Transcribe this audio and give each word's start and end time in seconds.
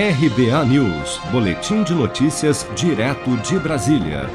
RBA 0.00 0.64
News, 0.66 1.20
Boletim 1.32 1.82
de 1.82 1.92
Notícias, 1.92 2.64
direto 2.76 3.36
de 3.38 3.58
Brasília. 3.58 4.30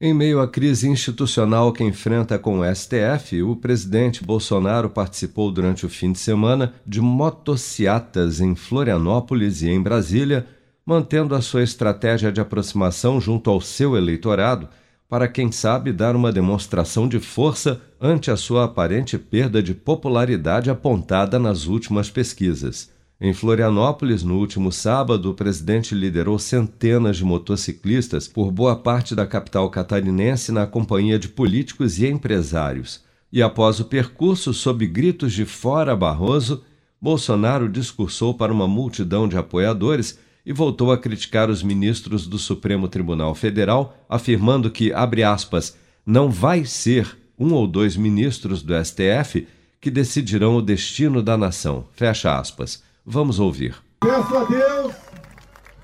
Em 0.00 0.12
meio 0.12 0.40
à 0.40 0.48
crise 0.48 0.88
institucional 0.88 1.72
que 1.72 1.84
enfrenta 1.84 2.40
com 2.40 2.58
o 2.58 2.74
STF, 2.74 3.40
o 3.44 3.54
presidente 3.54 4.24
Bolsonaro 4.24 4.90
participou 4.90 5.52
durante 5.52 5.86
o 5.86 5.88
fim 5.88 6.10
de 6.10 6.18
semana 6.18 6.74
de 6.84 7.00
motociatas 7.00 8.40
em 8.40 8.56
Florianópolis 8.56 9.62
e 9.62 9.70
em 9.70 9.80
Brasília, 9.80 10.44
mantendo 10.84 11.36
a 11.36 11.40
sua 11.40 11.62
estratégia 11.62 12.32
de 12.32 12.40
aproximação 12.40 13.20
junto 13.20 13.50
ao 13.50 13.60
seu 13.60 13.96
eleitorado, 13.96 14.68
para 15.08 15.28
quem 15.28 15.52
sabe 15.52 15.92
dar 15.92 16.16
uma 16.16 16.32
demonstração 16.32 17.06
de 17.06 17.20
força 17.20 17.80
ante 18.00 18.28
a 18.28 18.36
sua 18.36 18.64
aparente 18.64 19.18
perda 19.18 19.62
de 19.62 19.72
popularidade 19.72 20.68
apontada 20.68 21.38
nas 21.38 21.66
últimas 21.66 22.10
pesquisas. 22.10 22.92
Em 23.20 23.32
Florianópolis, 23.32 24.24
no 24.24 24.38
último 24.38 24.72
sábado, 24.72 25.30
o 25.30 25.34
presidente 25.34 25.94
liderou 25.94 26.36
centenas 26.38 27.16
de 27.16 27.24
motociclistas 27.24 28.26
por 28.26 28.50
boa 28.50 28.74
parte 28.74 29.14
da 29.14 29.24
capital 29.24 29.70
catarinense 29.70 30.50
na 30.50 30.66
companhia 30.66 31.18
de 31.18 31.28
políticos 31.28 31.98
e 32.00 32.06
empresários. 32.06 33.04
E 33.32 33.40
após 33.40 33.78
o 33.78 33.84
percurso, 33.84 34.52
sob 34.52 34.84
gritos 34.86 35.32
de 35.32 35.44
fora 35.44 35.94
Barroso, 35.94 36.64
Bolsonaro 37.00 37.68
discursou 37.68 38.34
para 38.34 38.52
uma 38.52 38.66
multidão 38.66 39.28
de 39.28 39.36
apoiadores 39.36 40.18
e 40.44 40.52
voltou 40.52 40.90
a 40.90 40.98
criticar 40.98 41.48
os 41.48 41.62
ministros 41.62 42.26
do 42.26 42.38
Supremo 42.38 42.88
Tribunal 42.88 43.34
Federal, 43.34 43.96
afirmando 44.08 44.70
que, 44.70 44.92
abre 44.92 45.22
aspas, 45.22 45.76
não 46.04 46.30
vai 46.30 46.64
ser 46.64 47.16
um 47.38 47.52
ou 47.54 47.66
dois 47.66 47.96
ministros 47.96 48.62
do 48.62 48.74
STF 48.84 49.46
que 49.80 49.90
decidirão 49.90 50.56
o 50.56 50.62
destino 50.62 51.22
da 51.22 51.36
nação. 51.36 51.86
Fecha 51.92 52.38
aspas. 52.38 52.82
Vamos 53.06 53.38
ouvir. 53.38 53.76
Peço 54.00 54.36
a 54.36 54.44
Deus 54.44 54.94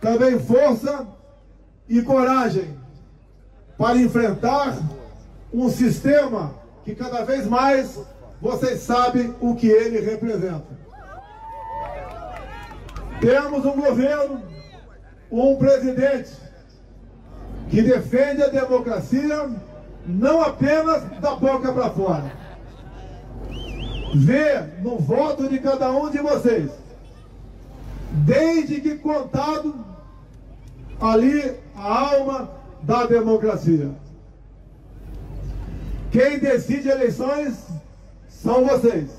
também 0.01 0.38
força 0.38 1.06
e 1.87 2.01
coragem 2.01 2.74
para 3.76 3.99
enfrentar 3.99 4.79
um 5.52 5.68
sistema 5.68 6.54
que 6.82 6.95
cada 6.95 7.23
vez 7.24 7.46
mais 7.46 8.01
vocês 8.41 8.80
sabem 8.80 9.35
o 9.38 9.54
que 9.54 9.66
ele 9.66 10.01
representa. 10.01 10.80
Temos 13.21 13.66
um 13.66 13.79
governo, 13.79 14.43
um 15.30 15.57
presidente 15.57 16.30
que 17.68 17.82
defende 17.82 18.43
a 18.43 18.48
democracia 18.48 19.51
não 20.07 20.41
apenas 20.41 21.02
da 21.21 21.37
boca 21.37 21.71
para 21.71 21.91
fora. 21.91 22.32
Vê 24.15 24.60
no 24.82 24.98
voto 24.98 25.46
de 25.48 25.59
cada 25.59 25.91
um 25.93 26.10
de 26.10 26.18
vocês 26.18 26.71
desde 28.11 28.80
que 28.80 28.97
contado 28.97 29.85
ali 31.01 31.57
a 31.77 32.15
alma 32.15 32.51
da 32.83 33.07
democracia. 33.07 33.91
Quem 36.11 36.38
decide 36.38 36.88
eleições 36.88 37.55
são 38.29 38.66
vocês. 38.66 39.11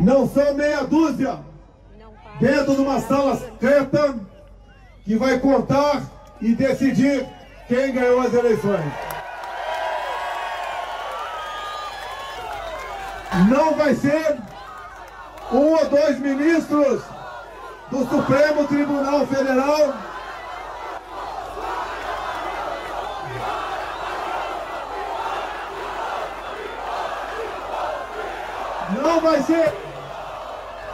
Não 0.00 0.28
são 0.28 0.54
meia 0.54 0.82
dúzia 0.84 1.38
dentro 2.40 2.74
de 2.74 2.80
uma 2.82 3.00
sala 3.00 3.36
secreta 3.36 4.18
que 5.04 5.16
vai 5.16 5.38
contar 5.38 6.02
e 6.40 6.54
decidir 6.54 7.26
quem 7.68 7.92
ganhou 7.92 8.20
as 8.20 8.34
eleições. 8.34 8.92
Não 13.48 13.74
vai 13.74 13.94
ser 13.94 14.38
um 15.52 15.72
ou 15.72 15.88
dois 15.88 16.18
ministros 16.18 17.02
do 17.90 18.08
Supremo 18.08 18.66
Tribunal 18.66 19.26
Federal. 19.26 19.94
Não 29.02 29.20
vai 29.20 29.42
ser 29.42 29.72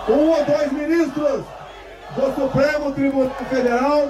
um 0.09 0.31
ou 0.31 0.45
dois 0.45 0.73
ministros 0.73 1.45
do 2.17 2.35
Supremo 2.35 2.93
Tribunal 2.93 3.35
Federal 3.49 4.09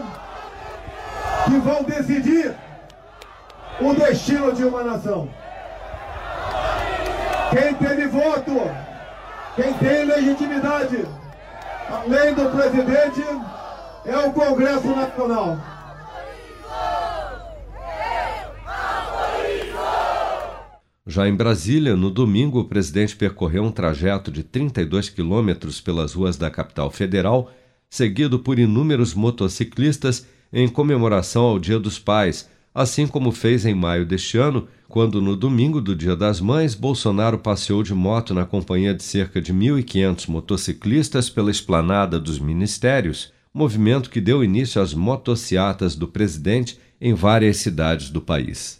que 1.44 1.58
vão 1.58 1.82
decidir 1.82 2.54
o 3.80 3.94
destino 3.94 4.52
de 4.52 4.64
uma 4.64 4.82
nação. 4.82 5.28
Quem 7.50 7.74
teve 7.74 8.06
voto, 8.06 8.70
quem 9.56 9.72
tem 9.74 10.04
legitimidade, 10.04 11.06
além 11.90 12.34
do 12.34 12.48
presidente, 12.50 13.20
é 14.04 14.16
o 14.18 14.32
Congresso 14.32 14.88
Nacional. 14.88 15.58
Já 21.06 21.26
em 21.26 21.34
Brasília, 21.34 21.96
no 21.96 22.08
domingo, 22.08 22.60
o 22.60 22.64
presidente 22.64 23.16
percorreu 23.16 23.64
um 23.64 23.72
trajeto 23.72 24.30
de 24.30 24.44
32 24.44 25.08
quilômetros 25.08 25.80
pelas 25.80 26.12
ruas 26.12 26.36
da 26.36 26.48
capital 26.48 26.88
federal, 26.88 27.50
seguido 27.88 28.38
por 28.38 28.60
inúmeros 28.60 29.12
motociclistas 29.12 30.24
em 30.52 30.68
comemoração 30.68 31.42
ao 31.42 31.58
Dia 31.58 31.80
dos 31.80 31.98
Pais, 31.98 32.48
assim 32.74 33.06
como 33.06 33.32
fez 33.32 33.66
em 33.66 33.74
maio 33.74 34.06
deste 34.06 34.38
ano, 34.38 34.68
quando 34.88 35.22
no 35.22 35.36
domingo 35.36 35.80
do 35.80 35.94
Dia 35.94 36.16
das 36.16 36.40
Mães, 36.40 36.74
Bolsonaro 36.74 37.38
passeou 37.38 37.82
de 37.82 37.94
moto 37.94 38.34
na 38.34 38.44
companhia 38.44 38.94
de 38.94 39.02
cerca 39.02 39.40
de 39.40 39.52
1.500 39.52 40.28
motociclistas 40.28 41.30
pela 41.30 41.50
esplanada 41.50 42.18
dos 42.18 42.38
ministérios, 42.38 43.32
movimento 43.52 44.10
que 44.10 44.20
deu 44.20 44.42
início 44.42 44.80
às 44.80 44.94
motociatas 44.94 45.94
do 45.94 46.08
presidente 46.08 46.78
em 47.00 47.14
várias 47.14 47.58
cidades 47.58 48.10
do 48.10 48.20
país. 48.20 48.79